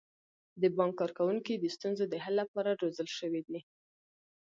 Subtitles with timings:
[0.61, 3.41] د بانک کارکوونکي د ستونزو د حل لپاره روزل شوي.